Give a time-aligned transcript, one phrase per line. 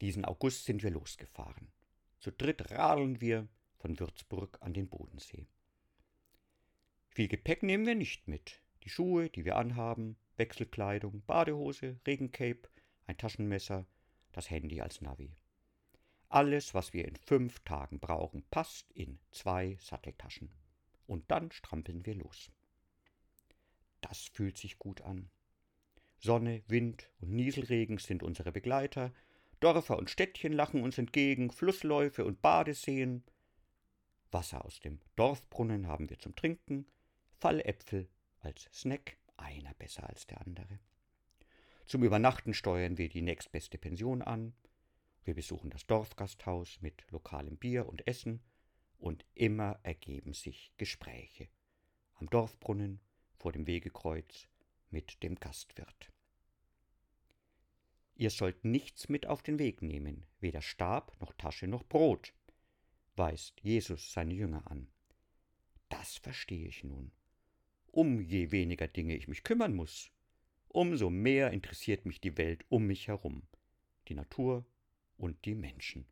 [0.00, 1.68] Diesen August sind wir losgefahren.
[2.18, 3.48] Zu dritt radeln wir
[3.78, 5.46] von Würzburg an den Bodensee.
[7.08, 8.60] Viel Gepäck nehmen wir nicht mit.
[8.84, 12.68] Die Schuhe, die wir anhaben, Wechselkleidung, Badehose, Regencape,
[13.06, 13.86] ein Taschenmesser,
[14.32, 15.34] das Handy als Navi.
[16.28, 20.50] Alles, was wir in fünf Tagen brauchen, passt in zwei Satteltaschen.
[21.06, 22.52] Und dann strampeln wir los.
[24.00, 25.30] Das fühlt sich gut an.
[26.18, 29.12] Sonne, Wind und Nieselregen sind unsere Begleiter,
[29.60, 33.24] Dörfer und Städtchen lachen uns entgegen, Flussläufe und Badeseen.
[34.30, 36.86] Wasser aus dem Dorfbrunnen haben wir zum Trinken,
[37.38, 38.08] Falläpfel
[38.40, 40.78] als Snack, einer besser als der andere.
[41.86, 44.54] Zum Übernachten steuern wir die nächstbeste Pension an.
[45.24, 48.42] Wir besuchen das Dorfgasthaus mit lokalem Bier und Essen
[48.98, 51.48] und immer ergeben sich Gespräche.
[52.14, 53.00] Am Dorfbrunnen,
[53.36, 54.48] vor dem Wegekreuz,
[54.90, 56.12] mit dem Gastwirt.
[58.18, 62.34] Ihr sollt nichts mit auf den Weg nehmen, weder Stab noch Tasche noch Brot,
[63.14, 64.88] weist Jesus seine Jünger an.
[65.88, 67.12] Das verstehe ich nun.
[67.92, 70.10] Um je weniger Dinge ich mich kümmern muss,
[70.66, 73.44] umso mehr interessiert mich die Welt um mich herum,
[74.08, 74.66] die Natur
[75.16, 76.04] und die Menschen.